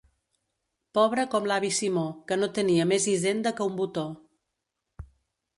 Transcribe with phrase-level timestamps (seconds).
[0.97, 4.11] Pobre com l'avi Simó, que no tenia més hisenda que un botó.